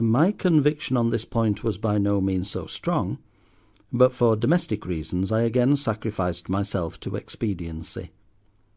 My 0.00 0.32
conviction 0.32 0.96
on 0.96 1.10
this 1.10 1.24
point 1.24 1.62
was 1.62 1.78
by 1.78 1.96
no 1.96 2.20
means 2.20 2.50
so 2.50 2.66
strong, 2.66 3.18
but 3.92 4.12
for 4.12 4.34
domestic 4.34 4.84
reasons 4.84 5.30
I 5.30 5.42
again 5.42 5.76
sacrificed 5.76 6.48
myself 6.48 6.98
to 6.98 7.14
expediency. 7.14 8.10